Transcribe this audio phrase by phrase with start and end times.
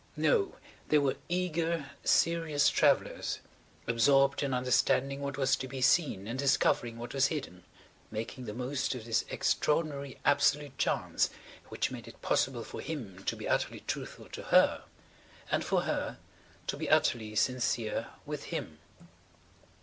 [0.17, 0.55] No,
[0.87, 3.37] they were eager, serious travellers,
[3.85, 8.95] absorbed in understanding what was to be seen and discovering what was hidden–making the most
[8.95, 11.29] of this extraordinary absolute chance
[11.69, 14.85] which made it possible for him to be utterly truthful to her
[15.51, 16.17] and for her
[16.65, 18.79] to be utterly sincere with him.